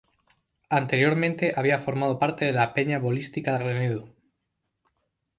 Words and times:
Anteriormente 0.71 1.53
había 1.55 1.77
formado 1.77 2.17
parte 2.17 2.45
de 2.45 2.53
la 2.53 2.73
Peña 2.73 2.97
Bolística 2.97 3.55
Renedo. 3.59 4.09